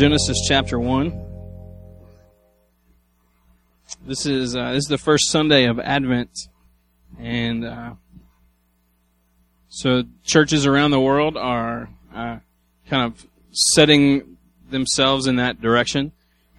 [0.00, 1.12] Genesis chapter 1.
[4.06, 6.30] This is uh, this is the first Sunday of Advent,
[7.18, 7.92] and uh,
[9.68, 12.38] so churches around the world are uh,
[12.88, 14.38] kind of setting
[14.70, 16.12] themselves in that direction.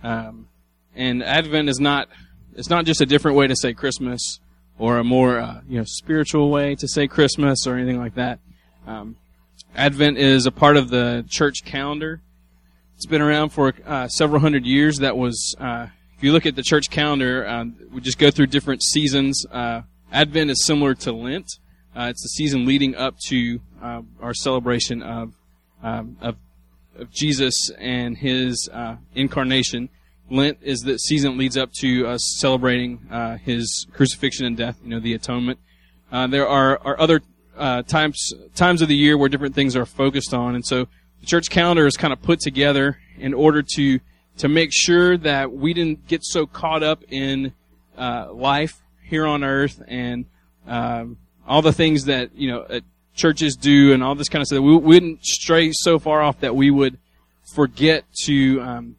[0.04, 0.48] Um,
[0.96, 2.10] and Advent is not
[2.56, 4.40] it's not just a different way to say Christmas
[4.78, 8.38] or a more uh, you know spiritual way to say Christmas or anything like that.
[8.86, 9.16] Um,
[9.76, 12.22] Advent is a part of the church calendar.
[13.02, 15.00] It's been around for uh, several hundred years.
[15.00, 18.46] That was, uh, if you look at the church calendar, uh, we just go through
[18.46, 19.44] different seasons.
[19.52, 21.48] Uh, Advent is similar to Lent.
[21.96, 25.34] Uh, it's the season leading up to uh, our celebration of,
[25.82, 26.36] um, of,
[26.96, 28.70] of Jesus and His
[29.16, 29.90] incarnation.
[30.30, 33.00] Lent is the season that leads up to us celebrating
[33.44, 34.78] His crucifixion and death.
[34.84, 35.58] You know, the atonement.
[36.12, 37.22] there are, are other
[37.58, 40.88] uh, times times of the year where different things are focused on, and so
[41.22, 44.00] the church calendar is kind of put together in order to
[44.38, 47.54] to make sure that we didn't get so caught up in
[47.98, 50.26] uh, life here on earth and
[50.68, 52.80] um, all the things that you know uh,
[53.14, 54.60] churches do and all this kind of stuff.
[54.60, 56.98] We, wouldn't stray so far off that we would
[57.54, 58.96] forget to um,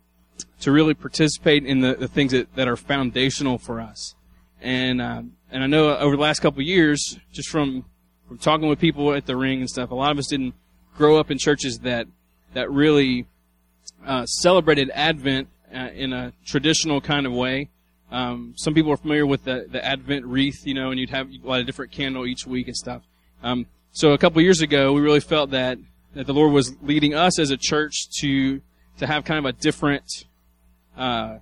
[0.61, 4.15] to really participate in the, the things that, that are foundational for us.
[4.61, 7.85] And um, and I know over the last couple years, just from
[8.29, 10.55] from talking with people at the ring and stuff, a lot of us didn't
[10.97, 12.07] grow up in churches that
[12.55, 13.27] that really
[14.07, 17.71] uh, celebrated Advent uh, in a traditional kind of way.
[18.11, 21.31] Um, some people are familiar with the, the Advent wreath, you know, and you'd have
[21.31, 23.03] a lot of different candle each week and stuff.
[23.43, 25.79] Um, so a couple years ago, we really felt that
[26.15, 28.61] that the Lord was leading us as a church to
[28.99, 30.05] to have kind of a different
[30.97, 31.39] uh,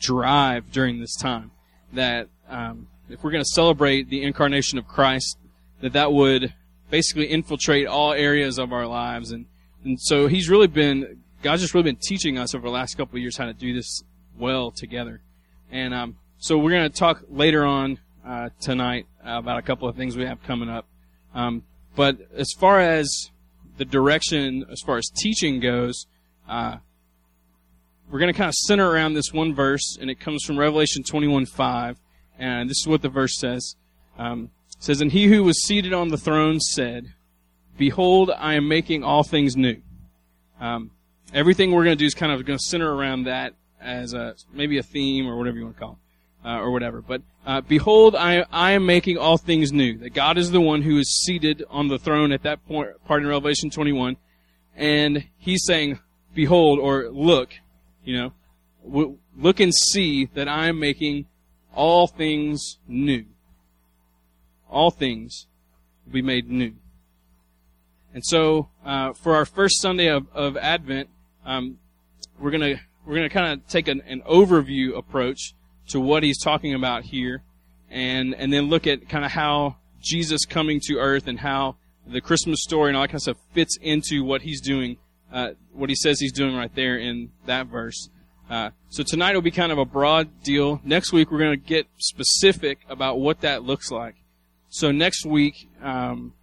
[0.00, 1.52] drive during this time.
[1.92, 5.38] That um, if we're going to celebrate the incarnation of Christ,
[5.80, 6.52] that that would
[6.90, 9.30] basically infiltrate all areas of our lives.
[9.30, 9.46] And,
[9.84, 13.16] and so he's really been, God's just really been teaching us over the last couple
[13.16, 14.02] of years how to do this
[14.38, 15.20] well together.
[15.70, 19.96] And, um, so we're going to talk later on, uh, tonight about a couple of
[19.96, 20.86] things we have coming up.
[21.34, 21.64] Um,
[21.96, 23.30] but as far as
[23.76, 26.06] the direction, as far as teaching goes,
[26.48, 26.76] uh,
[28.10, 31.02] we're going to kind of center around this one verse, and it comes from Revelation
[31.02, 31.98] 21 5.
[32.38, 33.76] And this is what the verse says.
[34.16, 37.12] Um, it says, And he who was seated on the throne said,
[37.76, 39.76] Behold, I am making all things new.
[40.60, 40.92] Um,
[41.32, 44.34] everything we're going to do is kind of going to center around that as a,
[44.52, 45.98] maybe a theme or whatever you want to call
[46.44, 47.00] it, uh, or whatever.
[47.00, 49.98] But uh, behold, I, I am making all things new.
[49.98, 53.22] That God is the one who is seated on the throne at that point, part
[53.22, 54.16] in Revelation 21,
[54.76, 55.98] and He's saying,
[56.34, 57.50] "Behold," or "Look,"
[58.04, 58.32] you know,
[58.84, 61.26] w- look and see that I am making
[61.74, 63.24] all things new
[64.68, 65.46] all things
[66.04, 66.74] will be made new.
[68.14, 71.08] And so, uh, for our first Sunday of, of Advent,
[71.44, 71.78] um,
[72.38, 75.54] we're gonna we're gonna kind of take an, an overview approach
[75.88, 77.42] to what he's talking about here,
[77.90, 82.20] and and then look at kind of how Jesus coming to earth and how the
[82.20, 84.96] Christmas story and all that kind of stuff fits into what he's doing,
[85.32, 88.08] uh, what he says he's doing right there in that verse.
[88.48, 90.80] Uh, so tonight will be kind of a broad deal.
[90.82, 94.14] Next week we're to get specific about what that looks like.
[94.70, 96.34] So next week, um,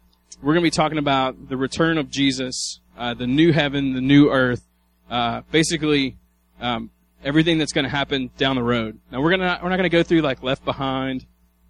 [0.42, 4.02] we're going to be talking about the return of Jesus, uh, the new heaven, the
[4.02, 4.66] new earth,
[5.10, 6.18] uh, basically
[6.60, 6.90] um,
[7.24, 9.00] everything that's going to happen down the road.
[9.12, 11.26] Now we're gonna we're not going to go through like Left Behind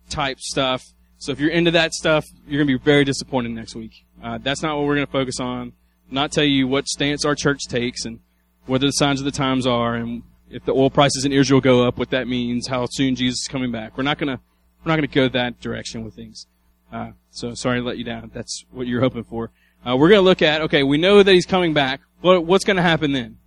[0.10, 0.84] type stuff.
[1.18, 4.06] So if you're into that stuff, you're going to be very disappointed next week.
[4.24, 5.74] Uh, that's not what we're going to focus on.
[6.10, 8.20] Not tell you what stance our church takes and
[8.66, 11.88] whether the signs of the times are and if the oil prices in Israel go
[11.88, 13.98] up, what that means, how soon Jesus is coming back.
[13.98, 14.42] We're not going to
[14.86, 16.46] we're not going to go that direction with things.
[16.94, 18.30] Uh, so sorry to let you down.
[18.34, 19.50] That's what you're hoping for.
[19.86, 22.02] Uh, we're going to look at, okay, we know that he's coming back.
[22.22, 23.38] What, what's going to happen then?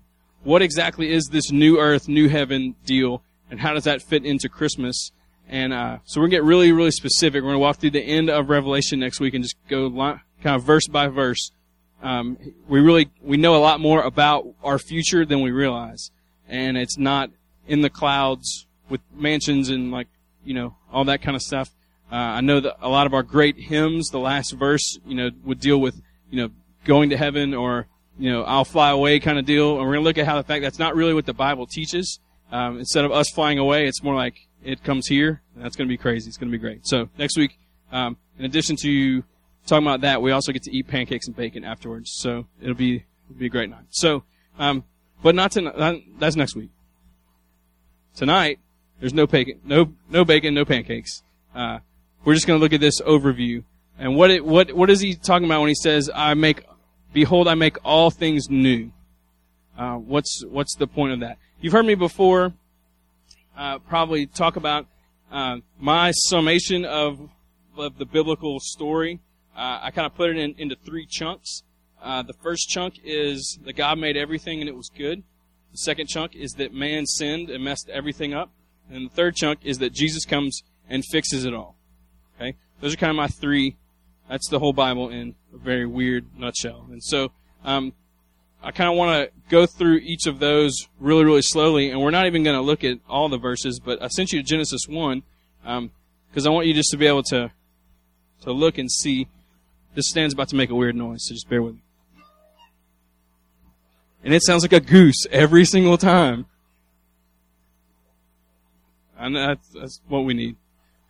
[0.43, 3.23] What exactly is this new earth, new heaven deal?
[3.51, 5.13] And how does that fit into Christmas?
[5.49, 7.43] And, uh, so we're going to get really, really specific.
[7.43, 10.21] We're going to walk through the end of Revelation next week and just go kind
[10.57, 11.53] of verse by verse.
[12.03, 12.37] Um,
[12.69, 16.11] we really, we know a lot more about our future than we realize.
[16.49, 17.31] And it's not
[17.67, 20.09] in the clouds with mansions and like
[20.49, 21.69] you know, all that kind of stuff.
[22.11, 25.31] Uh, I know that a lot of our great hymns, the last verse, you know,
[25.45, 26.01] would deal with,
[26.31, 26.51] you know,
[26.87, 27.87] going to heaven or,
[28.19, 29.77] you know, I'll fly away kind of deal.
[29.77, 31.67] And we're going to look at how the fact that's not really what the Bible
[31.67, 32.19] teaches.
[32.51, 35.43] Um, instead of us flying away, it's more like it comes here.
[35.55, 36.29] And that's going to be crazy.
[36.29, 36.87] It's going to be great.
[36.87, 37.59] So next week,
[37.93, 39.23] um, in addition to
[39.67, 42.11] talking about that, we also get to eat pancakes and bacon afterwards.
[42.15, 43.85] So it'll be, it'll be a great night.
[43.91, 44.23] So,
[44.59, 44.85] um,
[45.23, 46.05] but not tonight.
[46.19, 46.71] That's next week.
[48.17, 48.61] Tonight,
[49.01, 51.23] there's no bacon, no no bacon, no pancakes.
[51.55, 51.79] Uh,
[52.25, 53.65] we're just going to look at this overview
[53.99, 56.65] and what it, what what is he talking about when he says, "I make,
[57.13, 58.93] behold, I make all things new."
[59.79, 61.39] uh, what's what's the point of that?
[61.61, 62.53] You've heard me before,
[63.57, 64.87] uh, probably talk about
[65.31, 67.31] uh, my summation of
[67.77, 69.21] of the biblical story.
[69.57, 71.63] Uh, I kind of put it in, into three chunks.
[72.03, 75.23] Uh, the first chunk is that God made everything and it was good.
[75.73, 78.51] The second chunk is that man sinned and messed everything up.
[78.91, 81.77] And the third chunk is that Jesus comes and fixes it all.
[82.37, 82.57] Okay?
[82.81, 83.77] Those are kind of my three.
[84.29, 86.87] That's the whole Bible in a very weird nutshell.
[86.91, 87.33] And so,
[87.65, 87.93] um,
[88.63, 92.11] I kind of want to go through each of those really, really slowly, and we're
[92.11, 94.89] not even going to look at all the verses, but I sent you to Genesis
[94.89, 95.23] 1,
[95.65, 95.91] um,
[96.29, 97.53] because I want you just to be able to,
[98.43, 99.29] to look and see.
[99.95, 101.83] This stand's about to make a weird noise, so just bear with me.
[104.25, 106.47] And it sounds like a goose every single time.
[109.19, 110.57] And that's, that's what we need.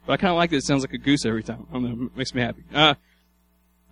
[0.06, 1.66] But I kind of like that it sounds like a goose every time.
[1.70, 2.64] I don't know, it makes me happy.
[2.74, 2.94] Uh,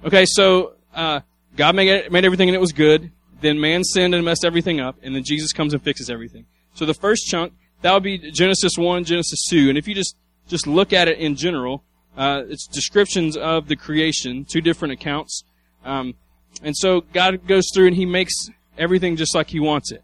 [0.05, 1.21] okay, so, uh,
[1.57, 3.11] God made, made everything and it was good.
[3.41, 6.47] Then man sinned and messed everything up, and then Jesus comes and fixes everything.
[6.75, 7.53] So the first chunk,
[7.83, 9.69] that would be Genesis 1, Genesis 2.
[9.69, 10.17] And if you just,
[10.49, 11.85] just look at it in general,
[12.17, 15.45] uh, it's descriptions of the creation, two different accounts.
[15.85, 16.15] Um,
[16.63, 18.33] and so God goes through and He makes
[18.79, 20.03] everything just like He wants it.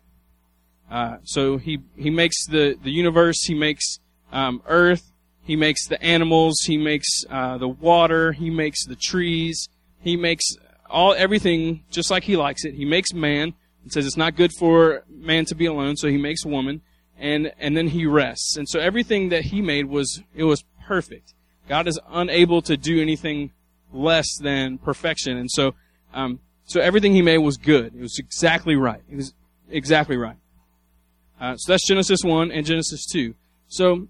[0.92, 3.42] Uh, so He He makes the the universe.
[3.44, 3.98] He makes
[4.30, 5.10] um, Earth.
[5.42, 6.60] He makes the animals.
[6.66, 8.32] He makes uh, the water.
[8.32, 9.68] He makes the trees.
[10.00, 10.44] He makes
[10.90, 12.74] all everything just like He likes it.
[12.74, 16.18] He makes man and says it's not good for man to be alone, so He
[16.18, 16.82] makes woman,
[17.18, 18.58] and and then He rests.
[18.58, 21.32] And so everything that He made was it was perfect.
[21.68, 23.50] God is unable to do anything
[23.94, 25.74] less than perfection, and so
[26.12, 27.94] um, so everything He made was good.
[27.94, 29.00] It was exactly right.
[29.10, 29.32] It was
[29.70, 30.36] exactly right.
[31.42, 33.34] Uh, so that's Genesis one and Genesis two.
[33.66, 34.06] So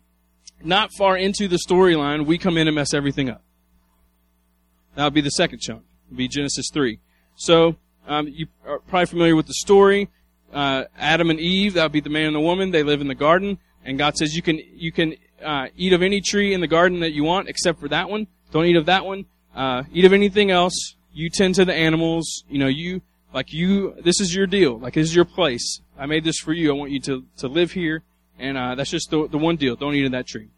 [0.64, 3.42] not far into the storyline, we come in and mess everything up.
[4.94, 5.82] That would be the second chunk.
[6.10, 6.98] Would be Genesis 3.
[7.36, 7.76] So,
[8.06, 10.10] um, you are probably familiar with the story.
[10.52, 12.70] Uh, Adam and Eve, that would be the man and the woman.
[12.70, 16.02] They live in the garden, and God says you can you can uh, eat of
[16.02, 18.26] any tree in the garden that you want, except for that one.
[18.50, 19.24] Don't eat of that one.
[19.54, 20.94] Uh, eat of anything else.
[21.12, 22.44] You tend to the animals.
[22.50, 23.00] You know, you
[23.32, 23.94] like you.
[24.02, 24.78] This is your deal.
[24.78, 25.80] Like this is your place.
[25.98, 26.70] I made this for you.
[26.70, 28.02] I want you to to live here,
[28.38, 29.76] and uh, that's just the the one deal.
[29.76, 30.48] Don't eat of that tree.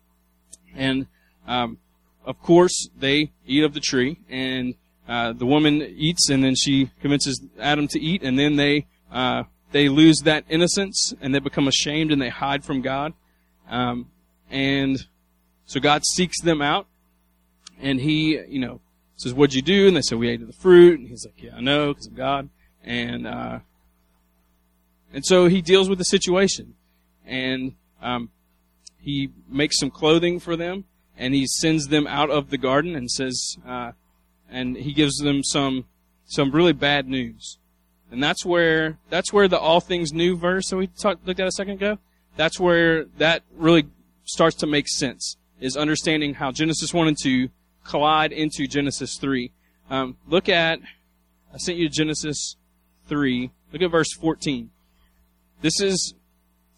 [0.75, 1.07] And
[1.47, 1.79] um,
[2.25, 4.75] of course, they eat of the tree, and
[5.09, 9.45] uh, the woman eats, and then she convinces Adam to eat, and then they uh,
[9.73, 13.13] they lose that innocence, and they become ashamed, and they hide from God.
[13.69, 14.11] Um,
[14.51, 15.07] and
[15.67, 16.87] so God seeks them out,
[17.81, 18.81] and He, you know,
[19.17, 21.43] says, "What'd you do?" And they say, "We ate of the fruit." And He's like,
[21.43, 22.49] "Yeah, I know, because of God."
[22.85, 23.59] And uh,
[25.13, 26.75] and so He deals with the situation,
[27.27, 28.31] and um,
[28.99, 30.85] He makes some clothing for them,
[31.17, 33.57] and He sends them out of the garden, and says.
[33.67, 33.93] Uh,
[34.55, 35.85] and he gives them some
[36.27, 37.59] some really bad news.
[38.11, 41.49] And that's where that's where the all things new verse that we talked, looked at
[41.49, 41.99] a second ago.
[42.37, 43.87] That's where that really
[44.25, 45.37] starts to make sense.
[45.61, 47.51] Is understanding how Genesis one and two
[47.85, 49.53] collide into Genesis three.
[49.91, 50.81] Um, look at
[51.53, 52.57] I sent you Genesis
[53.09, 53.51] three.
[53.73, 54.71] Look at verse fourteen.
[55.61, 56.15] This is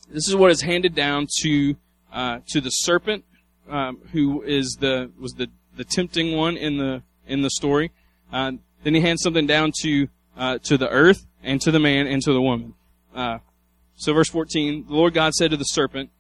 [0.09, 1.77] this is what is handed down to
[2.13, 3.25] uh, to the serpent,
[3.69, 7.93] um, who is the was the the tempting one in the in the story.
[8.33, 8.53] Uh,
[8.83, 12.23] then he hands something down to uh, to the earth and to the man and
[12.23, 12.75] to the woman.
[13.15, 13.39] Uh,
[13.97, 16.11] so verse 14, the Lord God said to the serpent,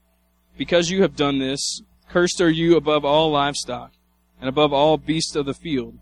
[0.56, 3.92] Because you have done this, cursed are you above all livestock
[4.40, 5.98] and above all beasts of the field.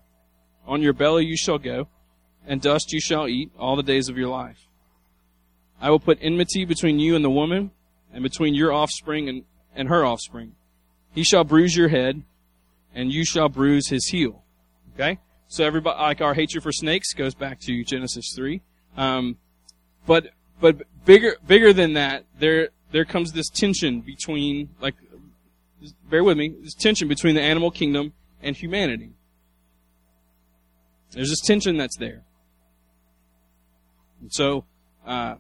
[0.67, 1.89] On your belly you shall go,
[2.47, 4.69] and dust you shall eat all the days of your life.
[5.81, 7.71] I will put enmity between you and the woman,
[8.13, 10.55] and between your offspring and, and her offspring.
[11.15, 12.23] He shall bruise your head,
[12.95, 14.45] and you shall bruise his heel.
[14.95, 15.19] Okay?
[15.49, 18.63] So everybody, like our hatred for snakes goes back to Genesis 3.
[18.97, 19.37] Um,
[20.07, 20.29] but,
[20.61, 24.95] but bigger, bigger than that, there, there comes this tension between, like,
[26.09, 29.11] bear with me, this tension between the animal kingdom and humanity.
[31.13, 32.23] There's this tension that's there.
[34.25, 34.65] And so,
[35.07, 35.35] uh,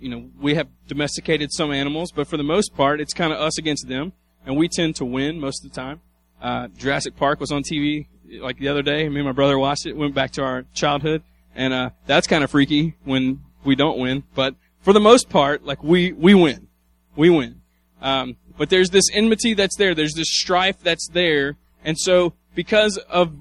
[0.00, 3.38] you know, we have domesticated some animals, but for the most part, it's kind of
[3.38, 4.14] us against them,
[4.46, 6.00] and we tend to win most of the time.
[6.40, 8.06] Uh, Jurassic Park was on TV
[8.40, 9.06] like the other day.
[9.10, 9.94] Me and my brother watched it.
[9.94, 11.22] Went back to our childhood,
[11.54, 14.24] and uh, that's kind of freaky when we don't win.
[14.34, 16.68] But for the most part, like we we win,
[17.16, 17.60] we win.
[18.00, 19.94] Um, but there's this enmity that's there.
[19.94, 23.34] There's this strife that's there, and so because of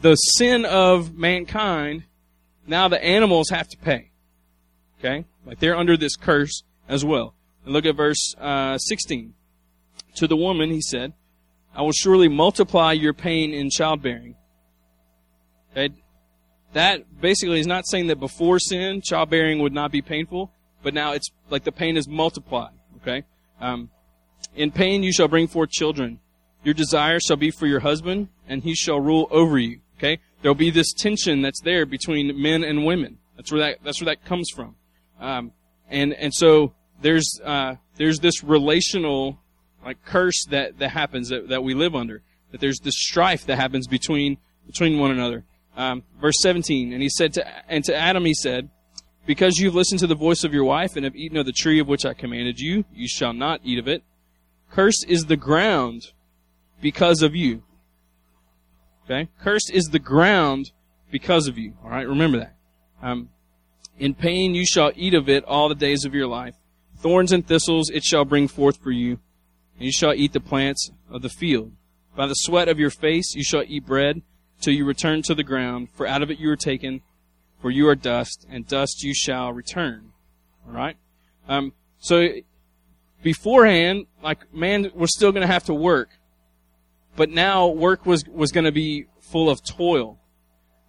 [0.00, 2.04] the sin of mankind,
[2.68, 4.11] now the animals have to pay.
[5.04, 7.34] Okay, like they're under this curse as well.
[7.64, 9.34] And look at verse uh, 16.
[10.16, 11.12] To the woman, he said,
[11.74, 14.36] I will surely multiply your pain in childbearing.
[15.72, 15.94] Okay?
[16.74, 20.52] That basically is not saying that before sin, childbearing would not be painful.
[20.82, 22.72] but now it's like the pain is multiplied.
[22.98, 23.24] Okay.
[23.60, 23.90] Um,
[24.54, 26.18] in pain you shall bring forth children.
[26.64, 29.80] Your desire shall be for your husband, and he shall rule over you.
[29.98, 30.18] Okay.
[30.40, 33.18] There'll be this tension that's there between men and women.
[33.36, 34.76] That's where that that's where that comes from.
[35.22, 35.52] Um,
[35.88, 39.38] and and so there's uh, there's this relational
[39.84, 42.22] like curse that that happens that, that we live under.
[42.50, 45.44] That there's this strife that happens between between one another.
[45.74, 48.68] Um, verse 17, and he said to and to Adam he said,
[49.24, 51.78] because you've listened to the voice of your wife and have eaten of the tree
[51.78, 54.02] of which I commanded you, you shall not eat of it.
[54.70, 56.12] Cursed is the ground
[56.80, 57.62] because of you.
[59.04, 59.28] Okay?
[59.40, 60.72] Cursed is the ground
[61.10, 61.74] because of you.
[61.84, 62.56] Alright, remember that.
[63.02, 63.28] Um,
[63.98, 66.56] in pain you shall eat of it all the days of your life.
[66.96, 69.18] Thorns and thistles it shall bring forth for you,
[69.76, 71.72] and you shall eat the plants of the field.
[72.14, 74.22] By the sweat of your face you shall eat bread
[74.60, 77.02] till you return to the ground, for out of it you were taken,
[77.60, 80.12] for you are dust, and dust you shall return.
[80.66, 80.96] Alright?
[81.48, 82.28] Um, so,
[83.22, 86.10] beforehand, like, man was still gonna have to work.
[87.16, 90.18] But now work was, was gonna be full of toil.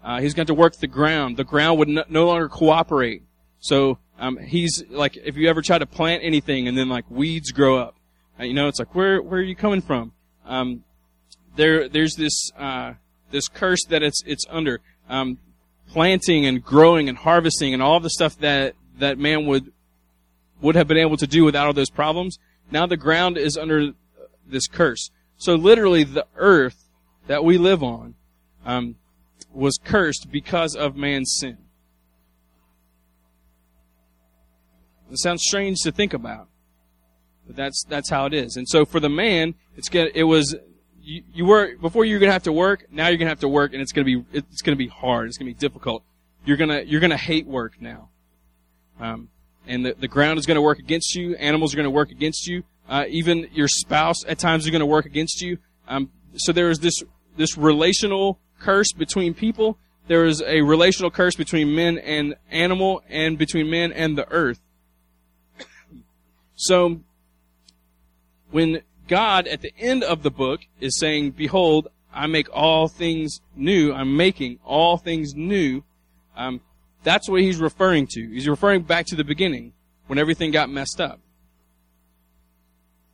[0.04, 1.38] Uh, he's going to work the ground.
[1.38, 3.24] The ground would no, no longer cooperate.
[3.60, 7.52] So um, he's like, if you ever try to plant anything and then like weeds
[7.52, 7.96] grow up,
[8.40, 10.12] uh, you know, it's like, where where are you coming from?
[10.46, 10.84] Um,
[11.56, 12.94] there there's this uh,
[13.32, 15.38] this curse that it's it's under um,
[15.88, 19.72] planting and growing and harvesting and all the stuff that that man would
[20.62, 22.40] would have been able to do without all those problems.
[22.72, 23.94] Now the ground is under
[24.46, 25.12] this curse.
[25.38, 26.90] So literally, the earth
[27.28, 28.16] that we live on
[28.66, 28.96] um,
[29.52, 31.58] was cursed because of man's sin.
[35.12, 36.48] It sounds strange to think about,
[37.46, 38.58] but that's that's how it is.
[38.58, 40.56] And so for the man, it's gonna, it was
[41.04, 42.86] you, you were before you were gonna have to work.
[42.92, 45.28] Now you're gonna have to work, and it's gonna be it's gonna be hard.
[45.28, 46.04] It's gonna be difficult.
[46.46, 48.10] You're gonna you're gonna hate work now,
[49.00, 49.30] um,
[49.68, 51.36] and the the ground is gonna work against you.
[51.36, 52.64] Animals are gonna work against you.
[52.90, 55.60] Uh, even your spouse at times is gonna work against you.
[55.88, 57.04] Um, so there is this
[57.38, 59.78] this relational curse between people.
[60.08, 64.60] There is a relational curse between men and animal, and between men and the earth.
[66.56, 67.02] So,
[68.52, 73.42] when God at the end of the book is saying, Behold, I make all things
[73.56, 75.84] new, I'm making all things new,
[76.36, 76.62] um,
[77.04, 78.30] that's what he's referring to.
[78.30, 79.74] He's referring back to the beginning,
[80.08, 81.20] when everything got messed up.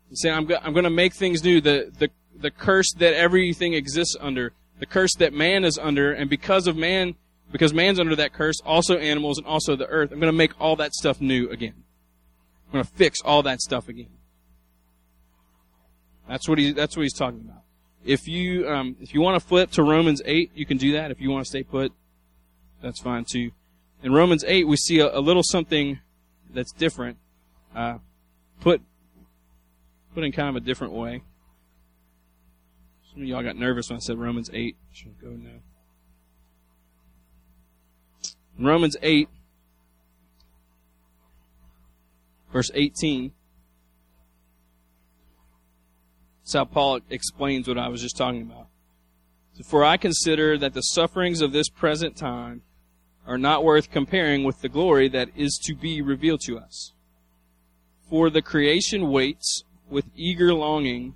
[0.09, 1.61] He's saying, I'm, go- I'm going to make things new.
[1.61, 6.29] The, the, the curse that everything exists under, the curse that man is under, and
[6.29, 7.15] because of man,
[7.51, 10.59] because man's under that curse, also animals and also the earth, I'm going to make
[10.59, 11.73] all that stuff new again.
[12.67, 14.09] I'm going to fix all that stuff again.
[16.27, 17.63] That's what he, that's what he's talking about.
[18.05, 21.11] If you, um, if you want to flip to Romans 8, you can do that.
[21.11, 21.91] If you want to stay put,
[22.81, 23.51] that's fine too.
[24.01, 25.99] In Romans 8, we see a, a little something
[26.53, 27.17] that's different,
[27.75, 27.97] uh,
[28.61, 28.81] put,
[30.13, 31.23] put in kind of a different way.
[33.11, 34.75] Some of y'all got nervous when I said Romans 8.
[34.93, 35.61] Should go now.
[38.59, 39.29] Romans 8,
[42.51, 43.31] verse 18.
[46.41, 48.67] That's how Paul explains what I was just talking about.
[49.65, 52.61] For I consider that the sufferings of this present time
[53.25, 56.93] are not worth comparing with the glory that is to be revealed to us.
[58.09, 61.15] For the creation waits with eager longing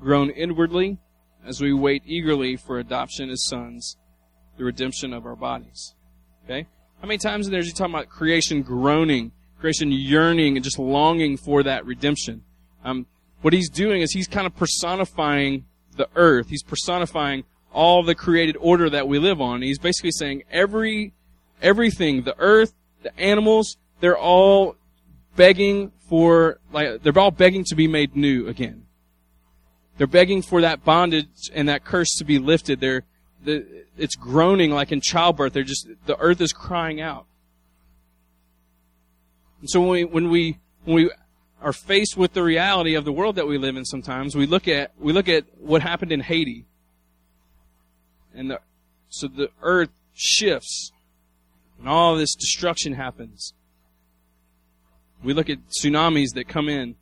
[0.00, 0.98] groan inwardly
[1.46, 3.96] as we wait eagerly for adoption as sons,
[4.56, 5.94] the redemption of our bodies.
[6.44, 6.66] Okay?
[7.00, 10.78] How many times in there is he talking about creation groaning, creation yearning, and just
[10.78, 12.42] longing for that redemption?
[12.84, 13.06] Um,
[13.42, 15.64] what he's doing is he's kind of personifying
[15.96, 16.48] the earth.
[16.48, 19.62] He's personifying all the created order that we live on.
[19.62, 21.14] He's basically saying every,
[21.62, 24.76] everything, the earth, the animals, they're all
[25.36, 28.84] begging for, like, they're all begging to be made new again.
[30.00, 32.80] They're begging for that bondage and that curse to be lifted.
[32.80, 33.02] They're,
[33.44, 35.52] the, it's groaning like in childbirth.
[35.52, 37.26] They're just the earth is crying out.
[39.60, 41.10] And so when we when we when we
[41.60, 44.66] are faced with the reality of the world that we live in, sometimes we look
[44.68, 46.64] at we look at what happened in Haiti,
[48.34, 48.60] and the
[49.10, 50.92] so the earth shifts,
[51.78, 53.52] and all this destruction happens.
[55.22, 56.94] We look at tsunamis that come in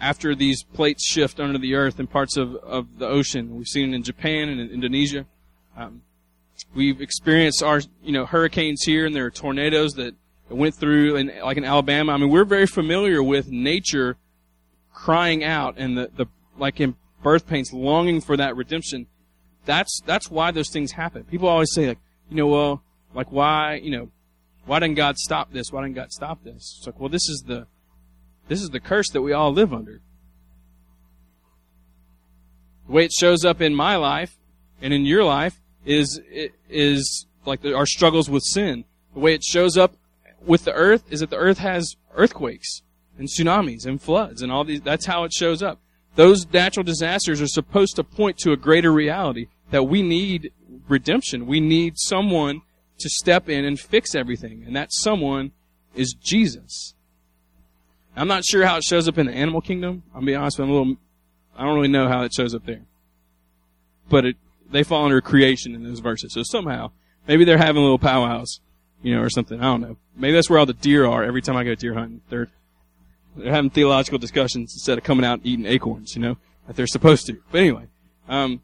[0.00, 3.56] after these plates shift under the earth in parts of, of the ocean.
[3.56, 5.26] We've seen it in Japan and in Indonesia.
[5.76, 6.02] Um,
[6.74, 10.14] we've experienced our, you know, hurricanes here and there are tornadoes that
[10.48, 12.12] went through in, like in Alabama.
[12.12, 14.16] I mean, we're very familiar with nature
[14.92, 16.26] crying out and the, the,
[16.58, 19.06] like in birth pains, longing for that redemption.
[19.66, 21.24] That's, that's why those things happen.
[21.24, 21.98] People always say like,
[22.30, 22.82] you know, well,
[23.14, 24.10] like why, you know,
[24.64, 25.70] why didn't God stop this?
[25.70, 26.76] Why didn't God stop this?
[26.78, 27.66] It's like, well, this is the,
[28.50, 30.00] this is the curse that we all live under.
[32.88, 34.36] The way it shows up in my life
[34.82, 36.20] and in your life is
[36.68, 38.84] is like our struggles with sin.
[39.14, 39.94] The way it shows up
[40.44, 42.82] with the earth is that the earth has earthquakes
[43.16, 44.80] and tsunamis and floods and all these.
[44.80, 45.78] That's how it shows up.
[46.16, 50.52] Those natural disasters are supposed to point to a greater reality that we need
[50.88, 51.46] redemption.
[51.46, 52.62] We need someone
[52.98, 55.52] to step in and fix everything, and that someone
[55.94, 56.94] is Jesus.
[58.16, 60.02] I'm not sure how it shows up in the animal kingdom.
[60.14, 60.96] I'll be honest, I'm a little,
[61.56, 62.82] I don't really know how it shows up there.
[64.08, 64.36] But it,
[64.70, 66.34] they fall under creation in those verses.
[66.34, 66.90] So somehow,
[67.26, 68.60] maybe they're having little powwows,
[69.02, 69.60] you know, or something.
[69.60, 69.96] I don't know.
[70.16, 72.20] Maybe that's where all the deer are every time I go deer hunting.
[72.28, 72.48] They're,
[73.36, 76.36] they're having theological discussions instead of coming out and eating acorns, you know,
[76.66, 77.38] that they're supposed to.
[77.50, 77.86] But anyway,
[78.28, 78.60] um,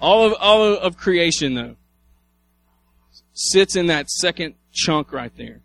[0.00, 1.76] all of, all of creation though,
[3.34, 5.60] sits in that second chunk right there.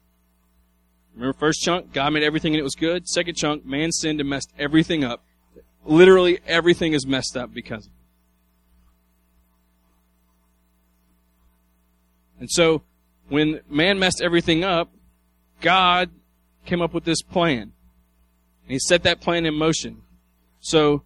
[1.17, 3.07] Remember, first chunk, God made everything and it was good.
[3.07, 5.23] Second chunk, man sinned and messed everything up.
[5.83, 7.97] Literally everything is messed up because of it.
[12.39, 12.83] And so,
[13.29, 14.91] when man messed everything up,
[15.59, 16.11] God
[16.67, 17.61] came up with this plan.
[17.61, 17.71] And
[18.67, 20.03] he set that plan in motion.
[20.59, 21.01] So,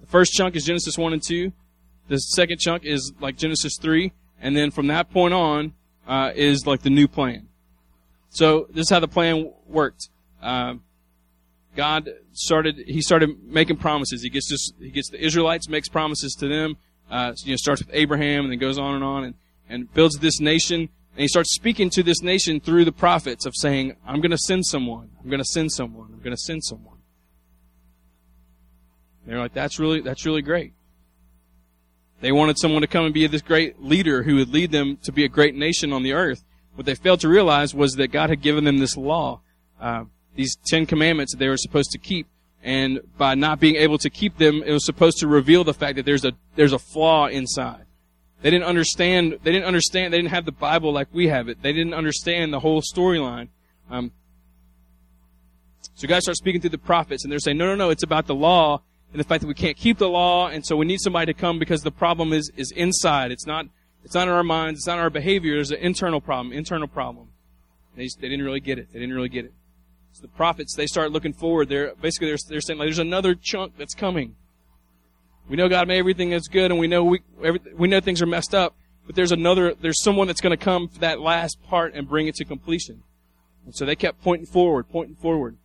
[0.00, 1.52] the first chunk is Genesis 1 and 2.
[2.08, 4.12] The second chunk is like Genesis 3.
[4.40, 5.74] And then from that point on,
[6.08, 7.46] uh, is like the new plan.
[8.32, 10.08] So this is how the plan worked.
[10.42, 10.76] Uh,
[11.76, 12.78] God started.
[12.86, 14.22] He started making promises.
[14.22, 14.72] He gets this.
[14.78, 16.76] He gets the Israelites, makes promises to them.
[17.10, 19.34] Uh, you know, starts with Abraham and then goes on and on and,
[19.68, 20.80] and builds this nation.
[20.80, 24.38] And he starts speaking to this nation through the prophets of saying, "I'm going to
[24.38, 25.10] send someone.
[25.22, 26.08] I'm going to send someone.
[26.12, 26.96] I'm going to send someone."
[29.26, 30.72] they're like, "That's really that's really great."
[32.22, 35.12] They wanted someone to come and be this great leader who would lead them to
[35.12, 36.44] be a great nation on the earth.
[36.74, 39.40] What they failed to realize was that God had given them this law,
[39.80, 40.04] uh,
[40.34, 42.26] these Ten Commandments that they were supposed to keep.
[42.62, 45.96] And by not being able to keep them, it was supposed to reveal the fact
[45.96, 47.84] that there's a, there's a flaw inside.
[48.40, 51.62] They didn't understand, they didn't understand, they didn't have the Bible like we have it.
[51.62, 53.48] They didn't understand the whole storyline.
[53.90, 54.12] Um,
[55.94, 58.26] so God starts speaking through the prophets and they're saying, no, no, no, it's about
[58.26, 58.80] the law
[59.12, 61.38] and the fact that we can't keep the law, and so we need somebody to
[61.38, 63.30] come because the problem is, is inside.
[63.30, 63.66] It's not,
[64.04, 66.88] it's not in our minds, it's not in our behavior, there's an internal problem, internal
[66.88, 67.28] problem.
[67.96, 68.88] They, just, they didn't really get it.
[68.92, 69.52] They didn't really get it.
[70.12, 71.68] So the prophets, they start looking forward.
[71.68, 74.36] They're, basically, they're, they're saying, like, there's another chunk that's coming.
[75.48, 78.22] We know God made everything that's good, and we know we, every, we know things
[78.22, 81.62] are messed up, but there's another, there's someone that's going to come for that last
[81.62, 83.02] part and bring it to completion.
[83.64, 85.56] And so they kept pointing forward, pointing forward.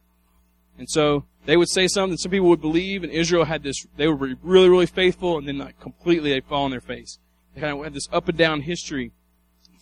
[0.77, 4.07] And so they would say something, some people would believe, and Israel had this, they
[4.07, 7.19] were really, really faithful, and then like completely they fall on their face.
[7.57, 9.13] They kind of had this up and down history,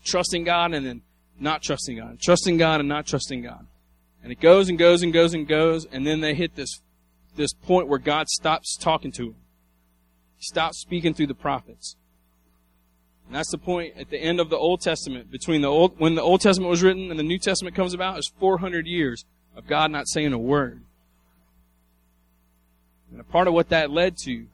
[0.05, 1.01] trusting God and then
[1.38, 3.67] not trusting God, trusting God and not trusting God.
[4.23, 6.79] And it goes and goes and goes and goes, and then they hit this,
[7.35, 9.35] this point where God stops talking to them.
[10.38, 11.97] He stops speaking through the prophets.
[13.25, 15.29] And that's the point at the end of the Old Testament.
[15.29, 18.17] Between the old, when the Old Testament was written and the New Testament comes about,
[18.17, 20.81] is 400 years of God not saying a word.
[23.11, 24.47] And a part of what that led to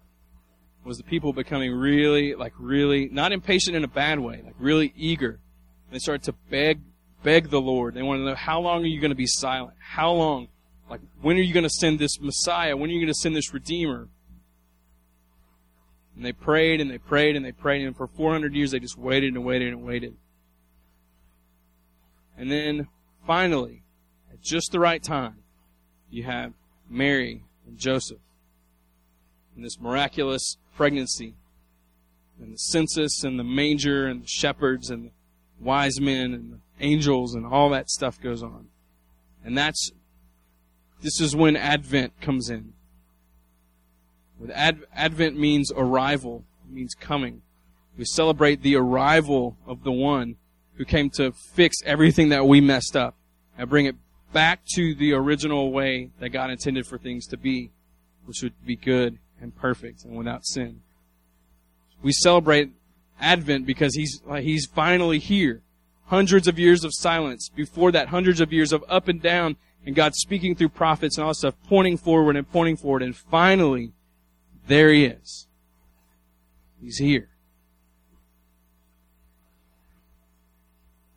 [0.84, 4.94] was the people becoming really, like really, not impatient in a bad way, like really
[4.96, 5.32] eager.
[5.32, 6.80] And they started to beg,
[7.24, 7.94] beg the Lord.
[7.94, 9.76] They wanted to know, how long are you going to be silent?
[9.80, 10.48] How long?
[10.90, 12.76] Like, when are you going to send this Messiah?
[12.76, 14.10] When are you going to send this Redeemer?
[16.16, 18.98] And they prayed and they prayed and they prayed, and for 400 years they just
[18.98, 20.16] waited and waited and waited.
[22.38, 22.88] And then,
[23.26, 23.84] finally,
[24.32, 25.38] at just the right time,
[26.10, 26.54] you have
[26.90, 28.20] Mary and Joseph
[29.56, 31.36] and this miraculous pregnancy
[32.42, 35.12] and the census and the manger and the shepherds and the
[35.64, 38.68] wise men and the angels and all that stuff goes on.
[39.44, 39.92] And that's,
[41.02, 42.74] this is when Advent comes in.
[44.40, 47.44] With Ad, Advent means arrival, it means coming.
[47.98, 50.38] We celebrate the arrival of the one
[50.76, 53.16] who came to fix everything that we messed up
[53.58, 53.96] and bring it
[54.34, 57.72] back to the original way that God intended for things to be,
[58.26, 60.82] which would be good and perfect and without sin.
[62.02, 62.72] We celebrate
[63.20, 65.64] Advent because he's he's finally here.
[66.12, 67.50] hundreds of years of silence.
[67.50, 71.26] Before that, hundreds of years of up and down and God speaking through prophets and
[71.26, 73.02] all stuff, pointing forward and pointing forward.
[73.02, 73.94] And finally,
[74.68, 75.48] there he is.
[76.82, 77.30] He's here.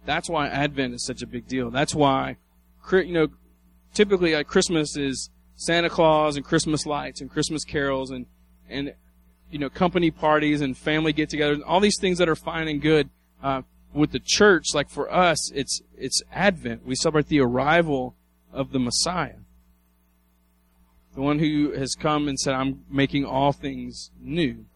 [0.06, 1.70] That's why Advent is such a big deal.
[1.70, 2.37] That's why,
[2.92, 3.28] you know,
[3.94, 8.26] typically like Christmas is Santa Claus and Christmas lights and Christmas carols and,
[8.68, 8.94] and,
[9.50, 12.80] you know, company parties and family get-togethers, and all these things that are fine and
[12.80, 13.08] good.
[13.42, 13.62] Uh,
[13.92, 16.84] with the church, like for us, it's, it's Advent.
[16.84, 18.16] We celebrate the arrival
[18.52, 19.36] of the Messiah.
[21.14, 24.66] The one who has come and said, I'm making all things new.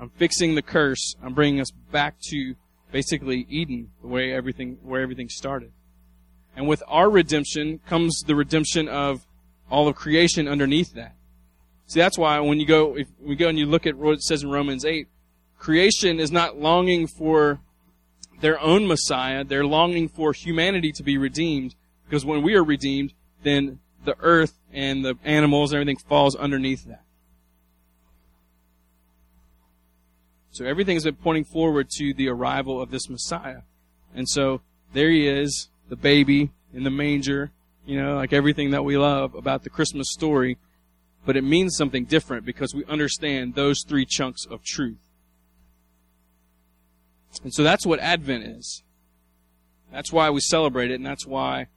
[0.00, 1.14] I'm fixing the curse.
[1.22, 2.56] I'm bringing us back to
[2.90, 5.70] basically Eden, the way everything, where everything started.
[6.56, 9.24] And with our redemption comes the redemption of
[9.72, 11.16] all of creation underneath that.
[11.86, 14.22] See, that's why when you go, if we go and you look at what it
[14.22, 15.08] says in Romans 8,
[15.58, 17.58] creation is not longing for
[18.40, 19.44] their own Messiah.
[19.44, 21.74] They're longing for humanity to be redeemed.
[22.04, 26.84] Because when we are redeemed, then the earth and the animals and everything falls underneath
[26.84, 27.04] that.
[30.50, 33.62] So everything has been pointing forward to the arrival of this Messiah.
[34.14, 34.60] And so
[34.92, 37.52] there he is, the baby in the manger,
[37.84, 40.58] you know, like everything that we love about the Christmas story.
[41.24, 44.98] But it means something different because we understand those three chunks of truth.
[47.42, 48.82] And so that's what Advent is.
[49.92, 51.68] That's why we celebrate it, and that's why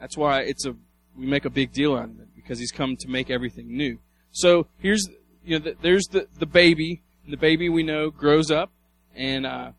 [0.00, 0.74] that's why it's a
[1.16, 3.98] we make a big deal out of it because he's come to make everything new.
[4.32, 5.08] So here's
[5.44, 7.02] you know the, there's the the baby.
[7.26, 8.70] The baby we know grows up,
[9.14, 9.72] and uh,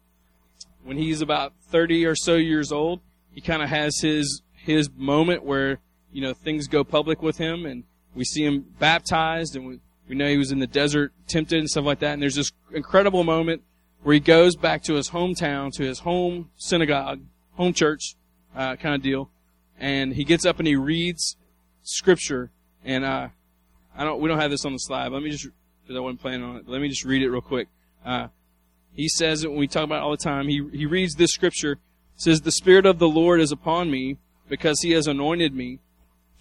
[0.83, 5.43] when he's about thirty or so years old, he kind of has his his moment
[5.43, 5.79] where
[6.11, 10.15] you know things go public with him, and we see him baptized, and we, we
[10.15, 12.13] know he was in the desert tempted and stuff like that.
[12.13, 13.63] And there's this incredible moment
[14.03, 17.21] where he goes back to his hometown, to his home synagogue,
[17.53, 18.15] home church
[18.55, 19.29] uh, kind of deal,
[19.79, 21.37] and he gets up and he reads
[21.83, 22.51] scripture.
[22.83, 23.29] And uh,
[23.97, 25.11] I don't, we don't have this on the slide.
[25.11, 25.47] Let me just,
[25.81, 26.67] because I wasn't planning on it.
[26.67, 27.67] Let me just read it real quick.
[28.05, 28.27] Uh,
[28.93, 30.47] he says it when we talk about it all the time.
[30.47, 31.79] He he reads this scripture.
[32.15, 34.17] Says, "The Spirit of the Lord is upon me,
[34.47, 35.79] because He has anointed me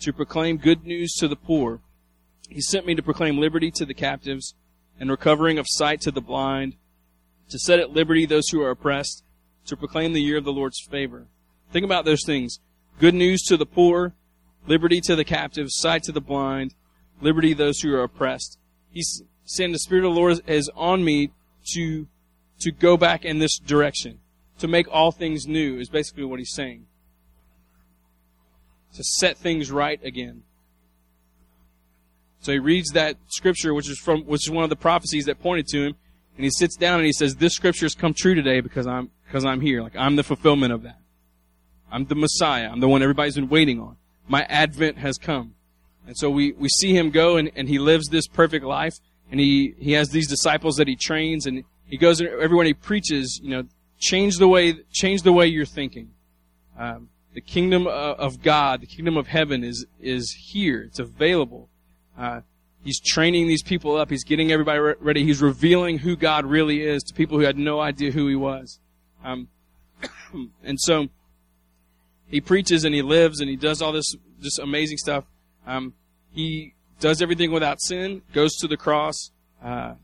[0.00, 1.80] to proclaim good news to the poor.
[2.48, 4.54] He sent me to proclaim liberty to the captives,
[5.00, 6.76] and recovering of sight to the blind,
[7.48, 9.24] to set at liberty those who are oppressed,
[9.66, 11.26] to proclaim the year of the Lord's favor."
[11.72, 12.60] Think about those things.
[13.00, 14.14] Good news to the poor,
[14.66, 16.74] liberty to the captives, sight to the blind,
[17.20, 18.58] liberty to those who are oppressed.
[18.90, 21.30] He's saying the Spirit of the Lord is on me
[21.72, 22.06] to,
[22.60, 24.20] to go back in this direction.
[24.58, 26.86] To make all things new is basically what he's saying.
[28.94, 30.42] To set things right again.
[32.40, 35.40] So he reads that scripture, which is from, which is one of the prophecies that
[35.40, 35.94] pointed to him,
[36.36, 39.10] and he sits down and he says, this scripture has come true today because I'm,
[39.26, 39.82] because I'm here.
[39.82, 40.98] Like, I'm the fulfillment of that.
[41.90, 42.68] I'm the Messiah.
[42.70, 43.96] I'm the one everybody's been waiting on.
[44.26, 45.54] My advent has come.
[46.06, 48.94] And so we, we see him go and, and he lives this perfect life
[49.30, 53.40] and he, he has these disciples that he trains and he goes everywhere he preaches,
[53.42, 53.64] you know,
[53.98, 56.10] change the way, change the way you're thinking.
[56.78, 60.82] Um, the kingdom of God, the kingdom of heaven is, is here.
[60.82, 61.68] It's available.
[62.16, 62.42] Uh,
[62.84, 64.08] he's training these people up.
[64.08, 65.24] He's getting everybody ready.
[65.24, 68.78] He's revealing who God really is to people who had no idea who he was.
[69.24, 69.48] Um,
[70.62, 71.08] and so,
[72.26, 75.24] he preaches and he lives and he does all this just amazing stuff.
[75.66, 75.94] Um,
[76.30, 79.30] he does everything without sin, goes to the cross,
[79.62, 79.94] uh,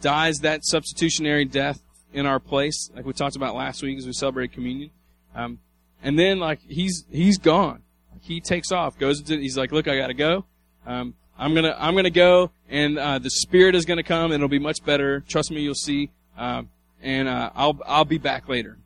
[0.00, 1.80] dies that substitutionary death
[2.12, 4.90] in our place, like we talked about last week as we celebrated communion.
[5.34, 5.58] Um,
[6.02, 7.82] and then like he's he's gone.
[8.20, 9.38] He takes off, goes into.
[9.38, 10.44] He's like, look, I gotta go.
[10.86, 14.48] Um, I'm gonna I'm gonna go, and uh, the Spirit is gonna come, and it'll
[14.48, 15.20] be much better.
[15.20, 16.10] Trust me, you'll see.
[16.36, 16.68] Um,
[17.02, 18.78] and uh, I'll I'll be back later.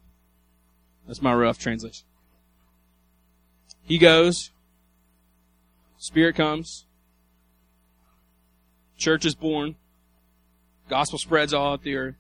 [1.07, 2.07] That's my rough translation.
[3.83, 4.51] He goes.
[5.99, 6.87] Spirit comes.
[8.97, 9.77] Church is born.
[10.89, 12.15] Gospel spreads all out the earth.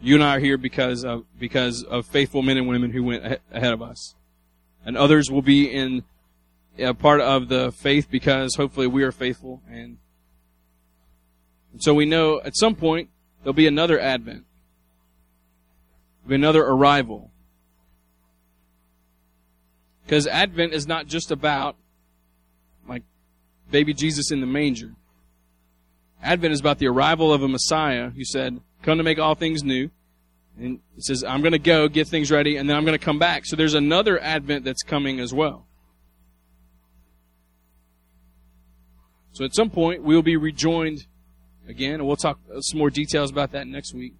[0.00, 3.40] You and I are here because of, because of faithful men and women who went
[3.50, 4.14] ahead of us.
[4.84, 6.04] And others will be in
[6.78, 9.60] a part of the faith because hopefully we are faithful.
[9.68, 9.98] And,
[11.72, 13.10] and so we know at some point
[13.42, 14.44] there'll be another advent.
[16.20, 17.32] There'll be another arrival.
[20.04, 21.76] Because Advent is not just about
[22.88, 23.02] like
[23.70, 24.94] baby Jesus in the manger.
[26.22, 29.62] Advent is about the arrival of a Messiah who said, come to make all things
[29.62, 29.90] new.
[30.58, 33.04] And it says, I'm going to go get things ready and then I'm going to
[33.04, 33.44] come back.
[33.44, 35.66] So there's another Advent that's coming as well.
[39.32, 41.06] So at some point we'll be rejoined
[41.68, 44.14] again and we'll talk some more details about that next week.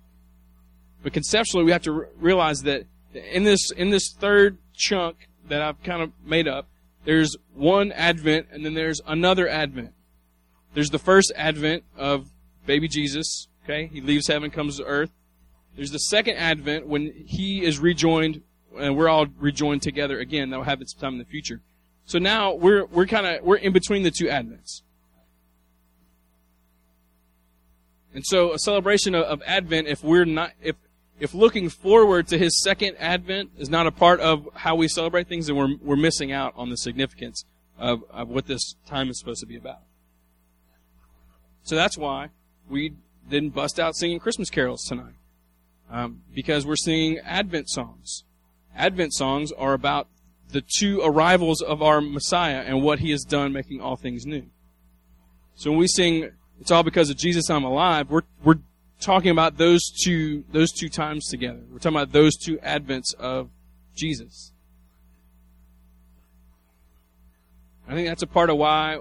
[1.03, 5.83] But conceptually we have to realize that in this in this third chunk that I've
[5.83, 6.69] kind of made up,
[7.05, 9.95] there's one Advent and then there's another Advent.
[10.75, 12.29] There's the first Advent of
[12.67, 13.48] baby Jesus.
[13.69, 15.11] Okay, he leaves heaven, comes to earth.
[15.77, 18.41] There's the second Advent when he is rejoined,
[18.79, 20.49] and we're all rejoined together again.
[20.49, 21.61] That will happen sometime in the future.
[22.07, 24.81] So now we're we're kind of we're in between the two Advents.
[28.15, 30.77] And so a celebration of, of Advent, if we're not if
[31.21, 35.29] if looking forward to his second advent is not a part of how we celebrate
[35.29, 37.45] things, then we're, we're missing out on the significance
[37.77, 39.81] of, of what this time is supposed to be about.
[41.65, 42.31] So that's why
[42.71, 42.95] we
[43.29, 45.15] didn't bust out singing Christmas carols tonight.
[45.91, 48.25] Um, because we're singing Advent songs.
[48.77, 50.09] Advent songs are about
[50.51, 54.47] the two arrivals of our Messiah and what he has done making all things new.
[55.55, 58.61] So when we sing, it's all because of Jesus I'm alive, we're, we're
[59.01, 61.61] talking about those two those two times together.
[61.71, 63.51] We're talking about those two advents of
[63.95, 64.53] Jesus.
[67.89, 68.99] I think that's a part of why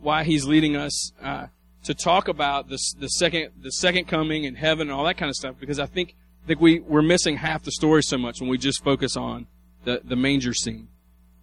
[0.00, 1.46] why he's leading us uh,
[1.86, 5.28] to talk about this the second the second coming and heaven and all that kind
[5.28, 8.40] of stuff because I think I think we we're missing half the story so much
[8.40, 9.46] when we just focus on
[9.84, 10.88] the the manger scene.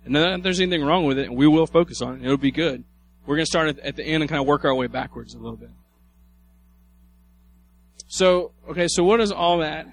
[0.05, 2.25] And there's anything wrong with it, and we will focus on it.
[2.25, 2.83] It'll be good.
[3.25, 5.33] We're going to start at, at the end and kind of work our way backwards
[5.33, 5.69] a little bit.
[8.07, 9.87] So, okay, so what does all that,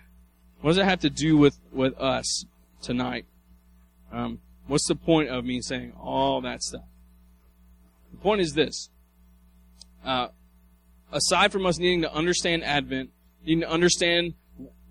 [0.61, 2.45] what does it have to do with, with us
[2.83, 3.25] tonight?
[4.13, 6.85] Um, what's the point of me saying all that stuff?
[8.11, 8.91] The point is this.
[10.05, 10.29] Uh,
[11.13, 13.11] aside from us needing to understand Advent,
[13.45, 14.35] needing to understand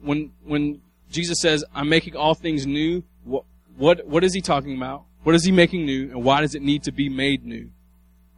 [0.01, 3.43] when, when Jesus says, I'm making all things new, what,
[3.77, 5.05] what, what is he talking about?
[5.23, 6.09] What is he making new?
[6.09, 7.69] And why does it need to be made new?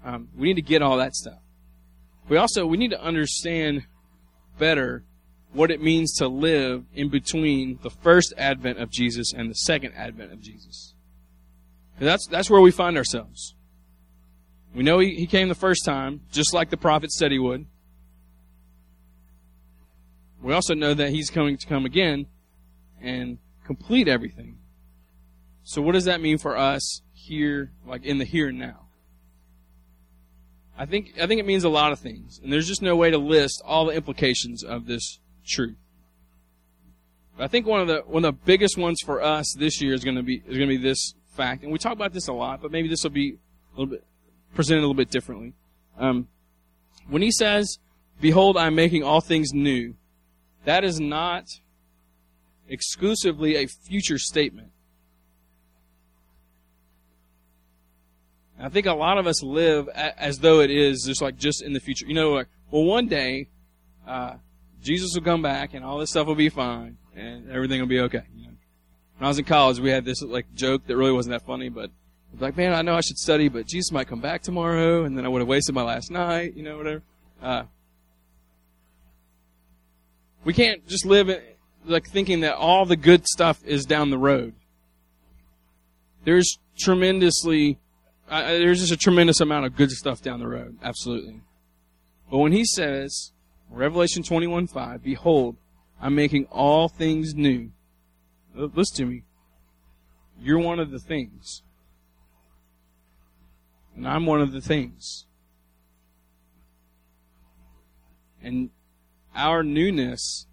[0.04, 1.40] Um, we need to get all that stuff.
[2.28, 3.86] We also, we need to understand
[4.58, 5.04] better
[5.54, 9.94] what it means to live in between the first advent of Jesus and the second
[9.96, 10.94] advent of Jesus.
[12.00, 13.54] that's, that's where we find ourselves.
[14.74, 17.66] We know he, he came the first time, just like the prophet said he would.
[20.42, 22.26] We also know that he's coming to come again
[23.02, 24.58] and complete everything.
[25.64, 28.88] So what does that mean for us here, like in the here and now?
[30.78, 33.12] I think I think it means a lot of things, and there's just no way
[33.12, 35.78] to list all the implications of this truth.
[37.38, 39.94] But I think one of the one of the biggest ones for us this year
[39.94, 42.28] is going to be is going to be this fact, and we talk about this
[42.28, 43.38] a lot, but maybe this will be
[43.76, 44.04] a little bit
[44.56, 45.54] presented a little bit differently.
[46.00, 46.28] Um,
[47.08, 47.78] when he says,
[48.20, 49.96] "Behold, I am making all things new,"
[50.66, 51.46] that is not
[52.68, 54.72] exclusively a future statement.
[58.60, 61.74] I think a lot of us live as though it is just like just in
[61.74, 62.06] the future.
[62.06, 63.50] You know, like, well, one day,
[64.08, 64.36] uh,
[64.84, 68.00] Jesus will come back and all this stuff will be fine and everything will be
[68.02, 68.22] okay.
[68.36, 68.54] You know?
[69.18, 71.70] When I was in college, we had this like joke that really wasn't that funny,
[71.70, 71.90] but
[72.40, 75.26] like, man, I know I should study, but Jesus might come back tomorrow, and then
[75.26, 77.02] I would have wasted my last night, you know, whatever.
[77.42, 77.64] Uh,
[80.44, 81.30] we can't just live
[81.86, 84.54] like thinking that all the good stuff is down the road.
[86.24, 87.80] There's tremendously
[88.32, 90.78] I, there's just a tremendous amount of good stuff down the road.
[90.82, 91.42] Absolutely.
[92.32, 93.34] But when he says,
[93.70, 95.58] Revelation 21 5, Behold,
[96.02, 97.72] I'm making all things new.
[98.56, 99.24] Listen to me.
[100.40, 101.62] You're one of the things.
[103.98, 105.26] And I'm one of the things.
[108.42, 108.70] And
[109.36, 110.46] our newness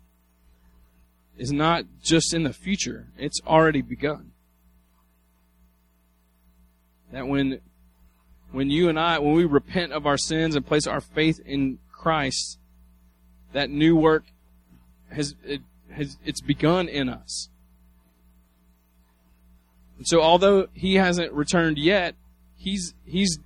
[1.37, 4.33] is not just in the future, it's already begun.
[7.13, 7.61] That when
[8.51, 11.79] when you and I, when we repent of our sins and place our faith in
[11.93, 12.59] Christ,
[13.53, 14.25] that new work
[15.11, 15.61] has, it,
[15.91, 17.49] has it's begun in us.
[19.99, 22.15] And so although he hasn't returned yet,
[22.57, 23.39] he's he's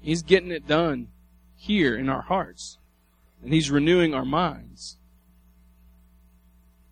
[0.00, 1.08] he's getting it done
[1.56, 2.78] here in our hearts.
[3.46, 4.98] And he's renewing our minds.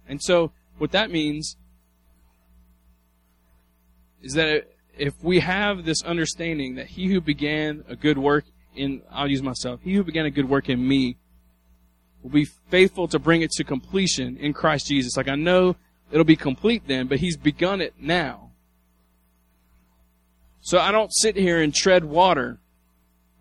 [0.07, 1.57] And so what that means
[4.23, 8.45] is that if we have this understanding that he who began a good work
[8.77, 11.17] in, I'll use myself, he who began a good work in me
[12.23, 15.17] will be faithful to bring it to completion in Christ Jesus.
[15.17, 15.75] Like I know
[16.13, 18.53] it'll be complete then, but he's begun it now.
[20.61, 22.61] So I don't sit here and tread water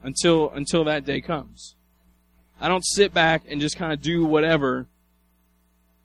[0.02, 1.76] until, until that day comes.
[2.64, 4.88] I don't sit back and just kind of do whatever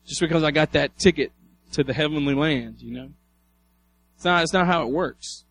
[0.05, 1.31] just because I got that ticket
[1.71, 3.09] to the heavenly land, you know?
[4.15, 5.45] It's not, it's not how it works.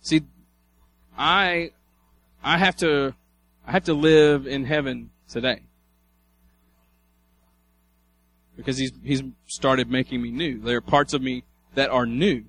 [0.00, 0.22] See,
[1.16, 1.70] I,
[2.42, 3.14] I have to,
[3.66, 5.62] I have to live in heaven today.
[8.56, 10.60] because he's he's started making me new.
[10.60, 12.44] There are parts of me that are new.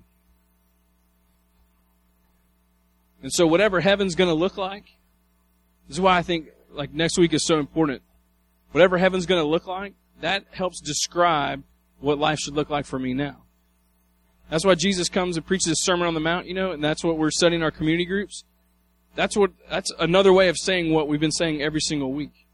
[3.22, 4.84] And so whatever heaven's going to look like,
[5.88, 8.02] this is why I think like next week is so important.
[8.72, 11.62] Whatever heaven's going to look like, that helps describe
[12.00, 13.42] what life should look like for me now.
[14.50, 17.02] That's why Jesus comes and preaches a Sermon on the Mount, you know, and that's
[17.02, 18.44] what we're studying our community groups.
[19.14, 22.46] That's what, that's another way of saying what we've been saying every single week.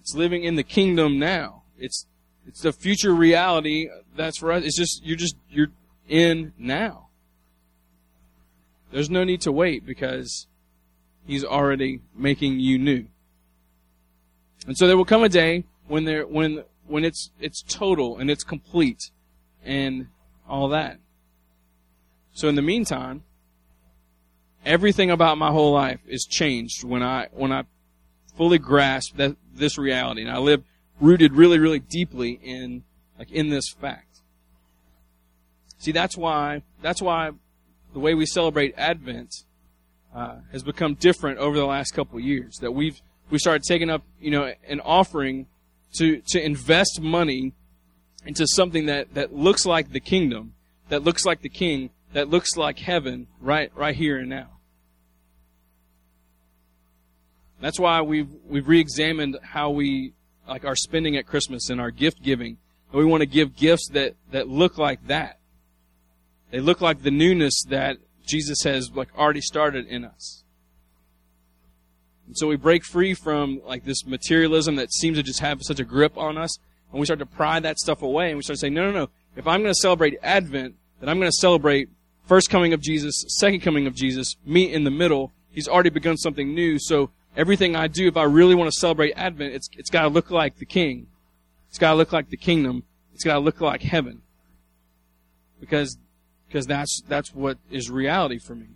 [0.00, 1.62] It's living in the kingdom now.
[1.78, 2.06] It's,
[2.46, 4.64] it's the future reality that's for us.
[4.64, 5.68] It's just, you're just, you're
[6.08, 7.08] in now.
[8.92, 10.46] There's no need to wait because
[11.26, 13.06] he's already making you new.
[14.66, 18.30] And so there will come a day when there, when, when it's, it's total and
[18.30, 19.10] it's complete
[19.64, 20.08] and
[20.48, 20.98] all that.
[22.32, 23.22] So in the meantime,
[24.64, 27.64] everything about my whole life is changed when I when I
[28.36, 30.64] fully grasp that this reality and I live
[31.00, 32.82] rooted really really deeply in
[33.18, 34.20] like in this fact.
[35.78, 37.30] See, that's why that's why
[37.92, 39.44] the way we celebrate Advent
[40.14, 42.58] uh, has become different over the last couple years.
[42.58, 43.00] That we've
[43.30, 45.46] we started taking up you know an offering
[45.94, 47.52] to to invest money
[48.26, 50.54] into something that that looks like the kingdom,
[50.88, 54.48] that looks like the King, that looks like heaven right right here and now.
[57.60, 60.12] That's why we've we've re-examined how we
[60.48, 62.58] like our spending at Christmas and our gift giving.
[62.92, 65.38] And we want to give gifts that that look like that.
[66.50, 70.42] They look like the newness that Jesus has like already started in us.
[72.26, 75.80] And so we break free from like this materialism that seems to just have such
[75.80, 76.58] a grip on us,
[76.90, 78.92] and we start to pry that stuff away, and we start to say, no, no,
[78.92, 79.10] no.
[79.36, 81.88] If I'm going to celebrate Advent, then I'm going to celebrate
[82.26, 85.32] first coming of Jesus, second coming of Jesus, me in the middle.
[85.50, 89.12] He's already begun something new, so everything I do, if I really want to celebrate
[89.16, 91.08] Advent, it's, it's got to look like the King.
[91.68, 92.84] It's got to look like the kingdom.
[93.14, 94.22] It's got to look like heaven.
[95.58, 95.98] Because,
[96.54, 98.68] because that's, that's what is reality for me.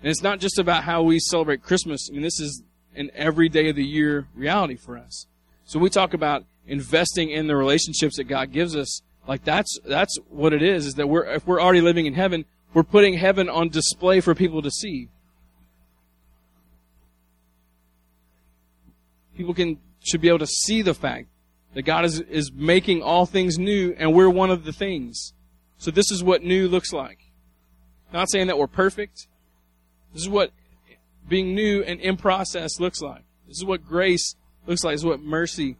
[0.00, 2.08] And it's not just about how we celebrate Christmas.
[2.08, 2.62] I mean, this is
[2.94, 5.26] an every day of the year reality for us.
[5.64, 9.02] So we talk about investing in the relationships that God gives us.
[9.26, 12.44] Like that's, that's what it is, is that we're, if we're already living in heaven,
[12.72, 15.08] we're putting heaven on display for people to see.
[19.36, 21.26] people can should be able to see the fact
[21.76, 25.34] that God is, is making all things new and we're one of the things.
[25.76, 27.18] So this is what new looks like.
[28.14, 29.28] Not saying that we're perfect.
[30.14, 30.52] This is what
[31.28, 33.24] being new and in process looks like.
[33.46, 34.36] This is what grace
[34.66, 34.94] looks like.
[34.94, 35.76] This is what mercy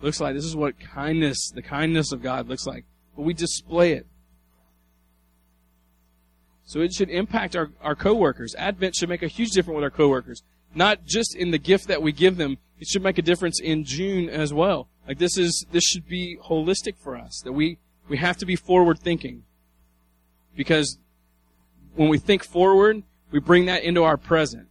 [0.00, 0.36] looks like.
[0.36, 2.84] This is what kindness, the kindness of God looks like.
[3.16, 4.06] But we display it.
[6.64, 8.54] So it should impact our, our coworkers.
[8.56, 10.44] Advent should make a huge difference with our coworkers.
[10.76, 13.82] Not just in the gift that we give them, it should make a difference in
[13.82, 14.86] June as well.
[15.06, 17.40] Like this is this should be holistic for us.
[17.44, 19.44] That we we have to be forward thinking.
[20.56, 20.98] Because
[21.94, 24.68] when we think forward, we bring that into our present.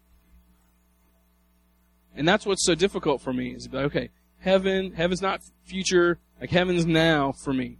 [2.16, 6.50] And that's what's so difficult for me is like, okay, heaven, heaven's not future, like
[6.50, 7.78] heaven's now for me.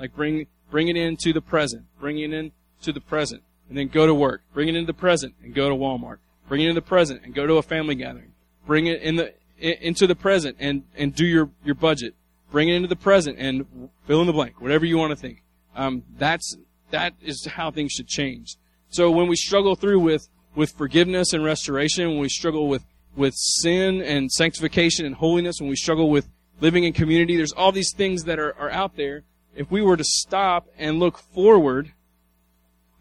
[0.00, 1.84] Like bring bring it into the present.
[2.00, 3.42] Bring it in to the present.
[3.68, 4.42] And then go to work.
[4.52, 6.18] Bring it into the present and go to Walmart.
[6.48, 8.32] Bring it into the present and go to a family gathering.
[8.66, 12.14] Bring it in the into the present and, and do your, your budget.
[12.50, 15.42] Bring it into the present and fill in the blank, whatever you want to think.
[15.74, 16.56] Um, that's,
[16.90, 18.56] that is how things should change.
[18.90, 22.84] So when we struggle through with, with forgiveness and restoration, when we struggle with,
[23.16, 26.28] with sin and sanctification and holiness, when we struggle with
[26.60, 29.22] living in community, there's all these things that are, are out there.
[29.54, 31.92] If we were to stop and look forward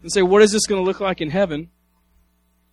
[0.02, 1.70] and say, what is this going to look like in heaven?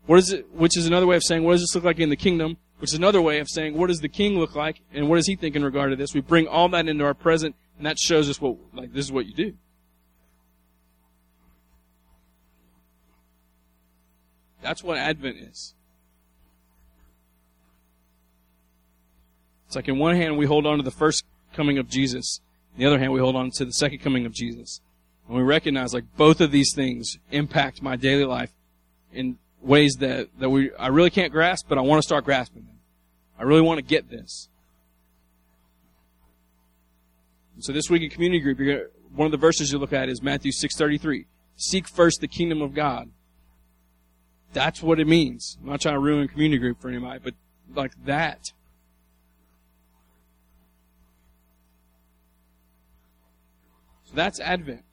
[0.06, 2.08] What is it, which is another way of saying, what does this look like in
[2.08, 2.56] the kingdom?
[2.78, 5.26] Which is another way of saying what does the king look like and what does
[5.26, 6.14] he think in regard to this.
[6.14, 9.12] We bring all that into our present, and that shows us what like this is
[9.12, 9.54] what you do.
[14.62, 15.74] That's what Advent is.
[19.66, 22.40] It's like in one hand we hold on to the first coming of Jesus,
[22.74, 24.80] in the other hand we hold on to the second coming of Jesus.
[25.26, 28.52] And we recognize like both of these things impact my daily life
[29.12, 32.64] in ways that, that we, I really can't grasp, but I want to start grasping
[32.64, 32.78] them.
[33.38, 34.48] I really want to get this.
[37.54, 38.84] And so this week in community group, gonna,
[39.14, 41.26] one of the verses you look at is Matthew 6.33.
[41.56, 43.10] Seek first the kingdom of God.
[44.52, 45.58] That's what it means.
[45.60, 47.34] I'm not trying to ruin community group for anybody, but
[47.74, 48.52] like that.
[54.04, 54.84] So that's Advent.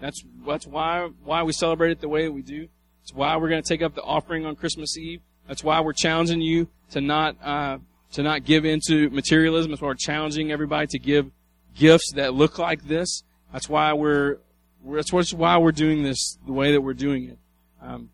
[0.00, 2.68] That's that's why why we celebrate it the way we do.
[3.02, 5.20] It's why we're going to take up the offering on Christmas Eve.
[5.46, 7.78] That's why we're challenging you to not uh,
[8.12, 9.70] to not give into materialism.
[9.70, 11.30] That's why we're challenging everybody to give
[11.74, 13.22] gifts that look like this.
[13.52, 14.38] That's why we're,
[14.82, 17.38] we're that's why we're doing this the way that we're doing it.
[17.80, 18.10] Um,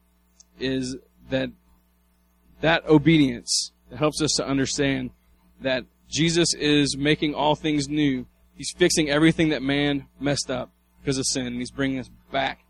[0.60, 0.96] is
[1.30, 1.50] that
[2.60, 5.10] that obedience that helps us to understand
[5.60, 8.26] that Jesus is making all things new.
[8.54, 10.70] He's fixing everything that man messed up
[11.04, 12.64] because of sin, and he's bringing us back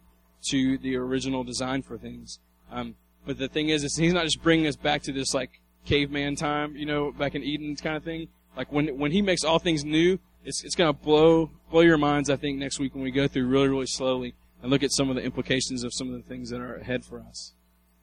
[0.49, 2.41] to the original design for things.
[2.71, 5.61] Um, but the thing is, is he's not just bringing us back to this like
[5.87, 8.27] caveman time, you know, back in Eden kind of thing.
[8.57, 11.97] Like when when he makes all things new, it's it's going to blow blow your
[11.97, 12.29] minds.
[12.29, 15.11] I think next week when we go through really really slowly and look at some
[15.11, 17.53] of the implications of some of the things that are ahead for us.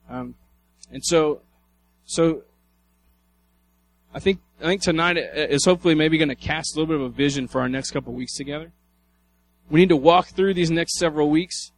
[0.08, 0.34] Um,
[0.90, 1.42] and so,
[2.04, 2.42] so
[4.14, 7.12] I think I think tonight is hopefully maybe going to cast a little bit of
[7.12, 8.72] a vision for our next couple weeks together.
[9.70, 11.72] We need to walk through these next several weeks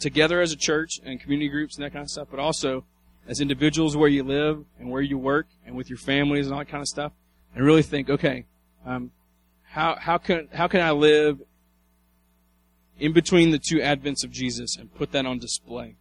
[0.00, 2.84] together as a church and community groups and that kind of stuff, but also
[3.28, 6.60] as individuals where you live and where you work and with your families and all
[6.60, 7.12] that kind of stuff,
[7.54, 8.46] and really think, okay,
[8.86, 9.10] um,
[9.62, 11.40] how how can how can I live
[12.98, 15.96] in between the two advents of Jesus and put that on display?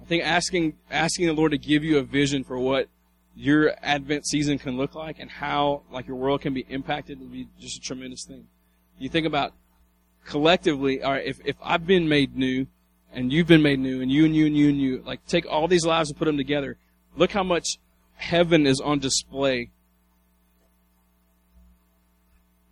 [0.00, 2.88] I think asking asking the Lord to give you a vision for what
[3.40, 7.32] your Advent season can look like and how like your world can be impacted would
[7.32, 8.46] be just a tremendous thing.
[8.98, 9.54] You think about
[10.26, 12.66] collectively, all right, if, if I've been made new
[13.12, 15.46] and you've been made new and you and you and you and you, like take
[15.46, 16.76] all these lives and put them together.
[17.16, 17.78] Look how much
[18.16, 19.70] heaven is on display.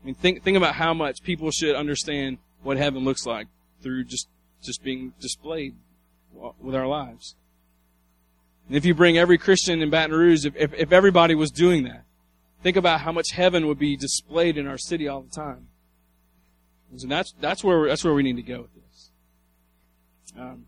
[0.03, 3.47] I mean, think, think about how much people should understand what heaven looks like
[3.83, 4.29] through just,
[4.63, 5.77] just being displayed
[6.61, 7.37] with our lives.
[8.69, 11.85] And if you bring every Christian in Baton Rouge, if, if, if everybody was doing
[11.85, 12.05] that,
[12.63, 15.69] think about how much heaven would be displayed in our city all the time.
[16.91, 19.11] And that's that's where that's where we need to go with this.
[20.39, 20.67] Um,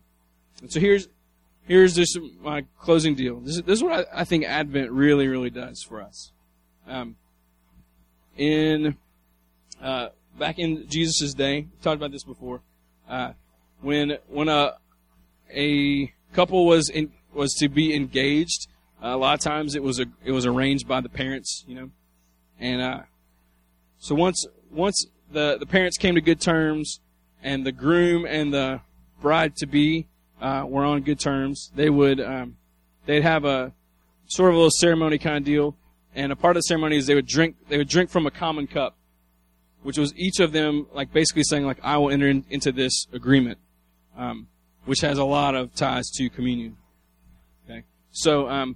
[0.61, 1.07] and so here's
[1.67, 3.39] here's just my closing deal.
[3.39, 6.31] This is, this is what I, I, think Advent really really does for us.
[6.87, 7.15] Um,
[8.37, 8.97] in
[9.81, 12.61] uh, back in Jesus' day, talked about this before.
[13.09, 13.33] Uh,
[13.81, 14.73] when when a
[15.51, 18.67] a couple was in, was to be engaged,
[19.03, 21.75] uh, a lot of times it was a, it was arranged by the parents, you
[21.75, 21.89] know,
[22.59, 23.01] and uh,
[23.97, 26.99] so once once the, the parents came to good terms,
[27.43, 28.81] and the groom and the
[29.21, 30.07] bride to be
[30.41, 31.71] uh, were on good terms.
[31.75, 32.57] They would um,
[33.05, 33.73] they'd have a
[34.27, 35.75] sort of a little ceremony kind of deal,
[36.15, 38.31] and a part of the ceremony is they would drink they would drink from a
[38.31, 38.97] common cup,
[39.83, 43.07] which was each of them like basically saying like I will enter in, into this
[43.13, 43.59] agreement,
[44.17, 44.47] um,
[44.85, 46.77] which has a lot of ties to communion.
[48.11, 48.75] So um,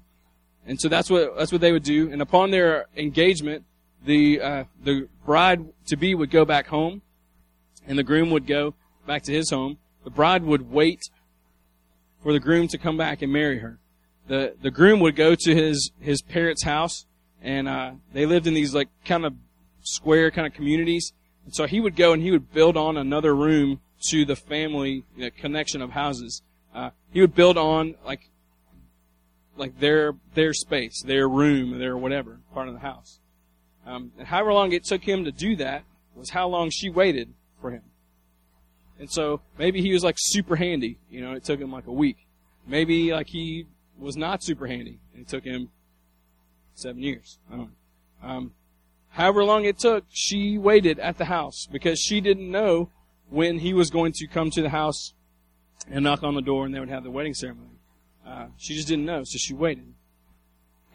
[0.66, 3.66] and so that's what that's what they would do, and upon their engagement,
[4.04, 7.02] the uh, the bride to be would go back home,
[7.88, 8.74] and the groom would go
[9.06, 9.78] back to his home.
[10.04, 11.02] The bride would wait
[12.24, 13.80] for the groom to come back and marry her.
[14.28, 17.06] the The groom would go to his his parents' house,
[17.42, 19.36] and uh, they lived in these like kind of
[19.84, 21.12] square kind of communities.
[21.46, 25.04] And so he would go and he would build on another room to the family
[25.16, 26.42] you know, connection of houses.
[26.74, 28.30] Uh, he would build on like
[29.58, 33.20] like their their space, their room, their whatever part of the house.
[33.86, 35.84] Um, and however long it took him to do that
[36.16, 37.84] was how long she waited for him.
[39.00, 41.92] And so maybe he was like super handy, you know, it took him like a
[41.92, 42.28] week.
[42.66, 45.70] Maybe like he was not super handy and it took him
[46.74, 47.40] seven years.
[47.52, 47.72] I don't
[48.24, 48.28] know.
[48.28, 48.54] Um,
[49.10, 52.90] however long it took, she waited at the house because she didn't know
[53.30, 55.14] when he was going to come to the house
[55.90, 57.75] and knock on the door and they would have the wedding ceremony.
[58.26, 59.94] Uh, she just didn't know, so she waited.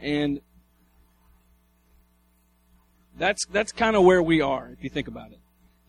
[0.00, 0.40] And
[3.18, 5.38] that's that's kind of where we are if you think about it.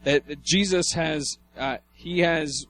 [0.03, 2.65] That, that Jesus has uh, he has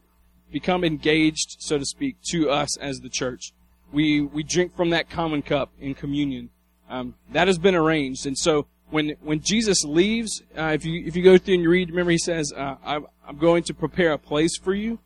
[0.51, 3.53] become engaged, so to speak, to us as the church.
[3.91, 6.49] We we drink from that common cup in communion.
[6.89, 11.15] Um, that has been arranged, and so when when Jesus leaves, uh, if you if
[11.15, 14.11] you go through and you read, remember he says, uh, I, "I'm going to prepare
[14.11, 14.99] a place for you."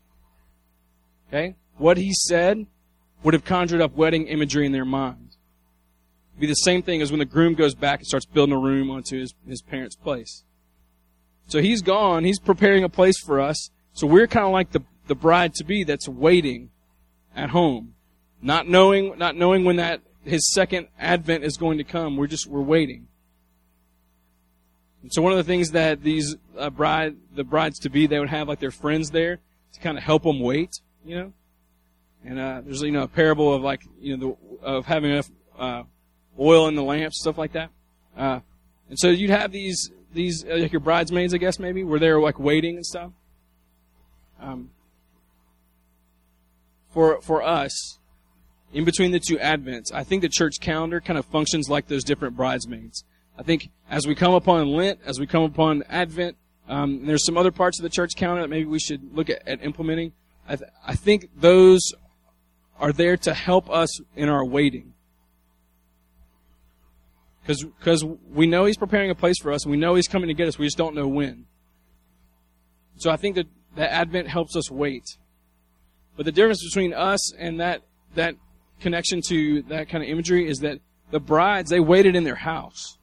[1.30, 2.66] Okay, what he said
[3.26, 5.26] would have conjured up wedding imagery in their mind
[6.40, 8.90] be the same thing as when the groom goes back and starts building a room
[8.90, 10.44] onto his, his parents' place.
[11.48, 12.24] So he's gone.
[12.24, 13.70] He's preparing a place for us.
[13.94, 16.72] So we're kind of like the, the bride to be that's waiting
[17.36, 17.96] at home.
[18.42, 22.18] Not knowing, not knowing when that, his second advent is going to come.
[22.18, 23.08] We're just, we're waiting.
[25.04, 28.20] And so one of the things that these uh, bride, the brides to be, they
[28.20, 29.40] would have like their friends there
[29.74, 30.72] to kind of help them wait,
[31.06, 31.34] you know?
[32.26, 35.30] And, uh, there's, you know, a parable of like, you know, the, of having enough,
[35.58, 35.84] uh,
[36.40, 37.70] oil in the lamps, stuff like that.
[38.18, 38.40] Uh,
[38.90, 42.20] and so you'd have these these uh, like your bridesmaids, I guess maybe, where there
[42.20, 43.12] like waiting and stuff.
[44.40, 44.70] Um,
[46.94, 48.00] for for us,
[48.74, 52.04] in between the two Advents, I think the church calendar kind of functions like those
[52.04, 53.04] different bridesmaids.
[53.38, 56.38] I think as we come upon Lent, as we come upon Advent,
[56.70, 59.46] um, there's some other parts of the church calendar that maybe we should look at,
[59.48, 60.14] at implementing.
[60.48, 61.92] I, th- I think those
[62.80, 64.94] are there to help us in our waiting.
[67.46, 70.34] Because we know He's preparing a place for us, and we know He's coming to
[70.34, 70.58] get us.
[70.58, 71.46] We just don't know when.
[72.98, 75.04] So I think that, that Advent helps us wait.
[76.16, 77.82] But the difference between us and that
[78.16, 78.36] that
[78.80, 80.80] connection to that kind of imagery is that
[81.12, 82.98] the brides they waited in their house.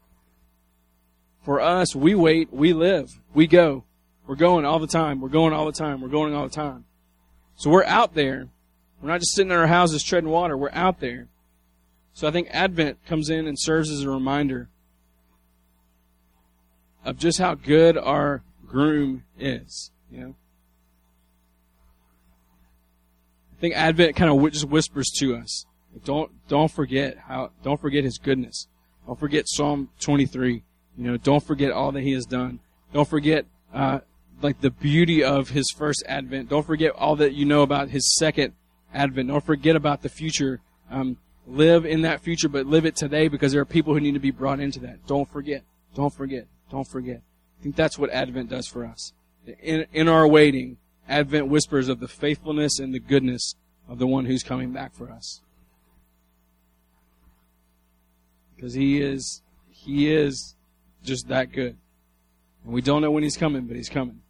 [1.44, 3.84] For us, we wait, we live, we go.
[4.26, 5.20] We're going all the time.
[5.20, 6.00] We're going all the time.
[6.00, 6.84] We're going all the time.
[7.56, 8.48] So we're out there.
[9.02, 10.56] We're not just sitting in our houses treading water.
[10.56, 11.26] We're out there.
[12.12, 14.68] So I think Advent comes in and serves as a reminder
[17.04, 19.90] of just how good our groom is.
[20.08, 20.34] You know,
[23.56, 25.66] I think Advent kind of just whispers to us,
[26.04, 28.68] don't don't forget how don't forget His goodness.
[29.06, 30.62] Don't forget Psalm 23.
[30.96, 32.60] You know, don't forget all that He has done.
[32.92, 34.00] Don't forget uh,
[34.42, 36.50] like the beauty of His first Advent.
[36.50, 38.52] Don't forget all that you know about His second
[38.94, 39.28] Advent.
[39.28, 40.60] Don't forget about the future.
[40.90, 44.14] Um, live in that future, but live it today because there are people who need
[44.14, 45.06] to be brought into that.
[45.06, 45.64] Don't forget.
[45.94, 46.46] Don't forget.
[46.70, 47.22] Don't forget.
[47.58, 49.12] I think that's what Advent does for us.
[49.60, 50.78] In, in our waiting,
[51.08, 53.54] Advent whispers of the faithfulness and the goodness
[53.88, 55.40] of the one who's coming back for us.
[58.54, 60.54] Because he is, he is
[61.02, 61.76] just that good.
[62.64, 64.20] And we don't know when he's coming, but he's coming.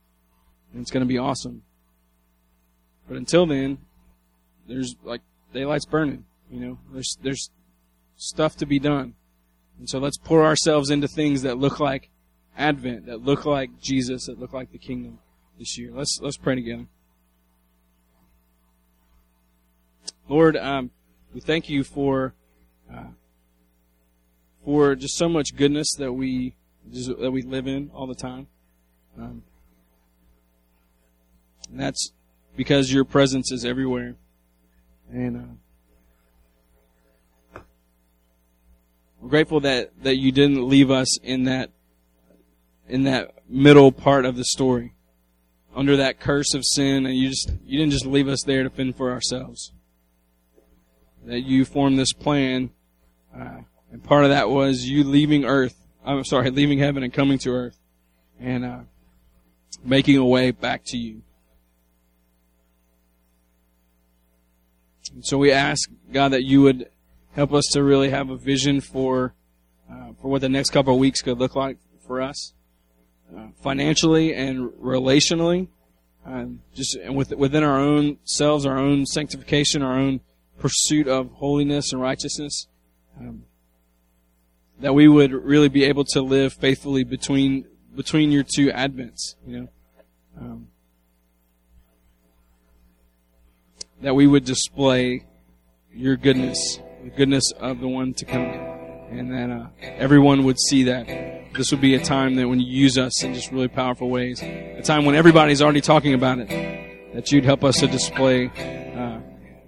[0.72, 1.62] And it's going to be awesome.
[3.06, 3.78] But until then,
[4.66, 5.20] there's like
[5.52, 6.24] daylight's burning.
[6.50, 7.50] You know, there's there's
[8.16, 9.14] stuff to be done.
[9.78, 12.10] And so let's pour ourselves into things that look like
[12.56, 15.18] Advent, that look like Jesus, that look like the kingdom
[15.58, 15.90] this year.
[15.92, 16.86] Let's let's pray together.
[20.28, 20.90] Lord, um,
[21.34, 22.34] we thank you for
[22.92, 23.08] uh,
[24.64, 26.54] for just so much goodness that we
[26.92, 28.46] just, that we live in all the time.
[29.18, 29.42] Um,
[31.70, 32.12] and that's
[32.56, 34.16] because your presence is everywhere.
[35.12, 35.58] And
[37.54, 37.60] uh,
[39.20, 41.70] I'm grateful that, that you didn't leave us in that
[42.88, 44.94] in that middle part of the story,
[45.74, 48.70] under that curse of sin, and you just you didn't just leave us there to
[48.70, 49.72] fend for ourselves.
[51.24, 52.70] That you formed this plan,
[53.34, 53.60] uh,
[53.92, 55.76] and part of that was you leaving Earth.
[56.04, 57.78] I'm sorry, leaving heaven and coming to Earth,
[58.40, 58.80] and uh,
[59.84, 61.22] making a way back to you.
[65.20, 66.88] So we ask God that you would
[67.32, 69.34] help us to really have a vision for
[69.90, 72.54] uh, for what the next couple of weeks could look like for us,
[73.36, 75.68] uh, financially and relationally,
[76.24, 80.20] um, just with, within our own selves, our own sanctification, our own
[80.58, 82.68] pursuit of holiness and righteousness.
[83.18, 83.44] Um,
[84.80, 89.36] that we would really be able to live faithfully between between your two advents.
[89.46, 89.68] You know.
[90.40, 90.68] Um,
[94.02, 95.24] that we would display
[95.92, 98.42] your goodness the goodness of the one to come.
[98.42, 101.06] And that uh, everyone would see that.
[101.54, 104.40] This would be a time that when you use us in just really powerful ways,
[104.42, 106.48] a time when everybody's already talking about it,
[107.12, 108.46] that you'd help us to display
[108.96, 109.20] uh,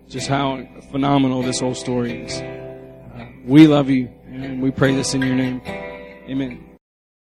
[0.09, 2.41] just how phenomenal this whole story is.
[2.41, 5.61] Uh, we love you, and we pray this in your name.
[5.67, 6.64] Amen.